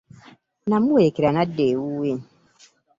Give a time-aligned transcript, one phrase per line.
[0.67, 2.11] Namuwerekera n'adda ewuwe.